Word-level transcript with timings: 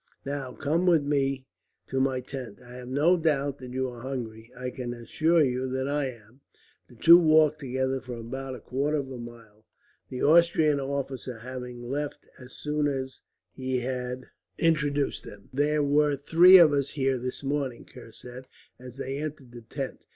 "Now 0.25 0.53
come 0.53 0.87
with 0.87 1.03
me 1.03 1.45
to 1.89 1.99
my 1.99 2.21
tent. 2.21 2.57
I 2.59 2.73
have 2.77 2.87
no 2.89 3.17
doubt 3.17 3.59
that 3.59 3.69
you 3.71 3.87
are 3.89 4.01
hungry; 4.01 4.51
I 4.57 4.71
can 4.71 4.95
assure 4.95 5.43
you 5.43 5.69
that 5.69 5.87
I 5.87 6.07
am." 6.07 6.41
The 6.89 6.95
two 6.95 7.19
walked 7.19 7.59
together 7.59 8.01
for 8.01 8.15
about 8.15 8.55
a 8.55 8.59
quarter 8.61 8.97
of 8.97 9.11
a 9.11 9.19
mile, 9.19 9.63
the 10.09 10.23
Austrian 10.23 10.79
officer 10.79 11.37
having 11.37 11.83
left 11.83 12.27
as 12.39 12.53
soon 12.53 12.87
as 12.87 13.21
he 13.53 13.81
had 13.81 14.25
introduced 14.57 15.23
them. 15.23 15.49
"There 15.53 15.83
were 15.83 16.15
three 16.15 16.57
of 16.57 16.73
us 16.73 16.89
here 16.89 17.19
this 17.19 17.43
morning," 17.43 17.85
Kerr 17.85 18.11
said, 18.11 18.47
as 18.79 18.97
they 18.97 19.19
entered 19.21 19.51
the 19.51 19.61
tent. 19.61 20.07